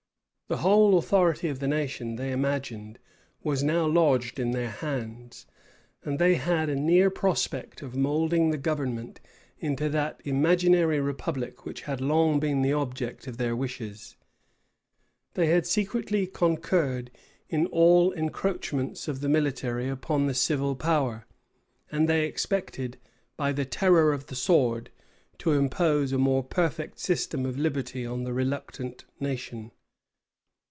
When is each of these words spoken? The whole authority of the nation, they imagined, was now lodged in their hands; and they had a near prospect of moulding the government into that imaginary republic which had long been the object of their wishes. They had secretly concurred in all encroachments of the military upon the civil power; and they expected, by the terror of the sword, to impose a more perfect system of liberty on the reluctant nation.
The 0.47 0.57
whole 0.57 0.97
authority 0.97 1.47
of 1.47 1.59
the 1.59 1.67
nation, 1.69 2.17
they 2.17 2.33
imagined, 2.33 2.99
was 3.41 3.63
now 3.63 3.85
lodged 3.87 4.37
in 4.37 4.51
their 4.51 4.69
hands; 4.71 5.45
and 6.03 6.19
they 6.19 6.35
had 6.35 6.67
a 6.67 6.75
near 6.75 7.09
prospect 7.09 7.81
of 7.81 7.95
moulding 7.95 8.49
the 8.49 8.57
government 8.57 9.21
into 9.59 9.87
that 9.87 10.19
imaginary 10.25 10.99
republic 10.99 11.65
which 11.65 11.83
had 11.83 12.01
long 12.01 12.37
been 12.41 12.63
the 12.63 12.73
object 12.73 13.27
of 13.27 13.37
their 13.37 13.55
wishes. 13.55 14.17
They 15.35 15.47
had 15.47 15.65
secretly 15.65 16.27
concurred 16.27 17.11
in 17.47 17.65
all 17.67 18.11
encroachments 18.11 19.07
of 19.07 19.21
the 19.21 19.29
military 19.29 19.87
upon 19.87 20.25
the 20.27 20.33
civil 20.33 20.75
power; 20.75 21.25
and 21.89 22.09
they 22.09 22.25
expected, 22.25 22.97
by 23.37 23.53
the 23.53 23.63
terror 23.63 24.11
of 24.11 24.25
the 24.27 24.35
sword, 24.35 24.89
to 25.37 25.53
impose 25.53 26.11
a 26.11 26.17
more 26.17 26.43
perfect 26.43 26.99
system 26.99 27.45
of 27.45 27.57
liberty 27.57 28.05
on 28.05 28.25
the 28.25 28.33
reluctant 28.33 29.05
nation. 29.17 29.71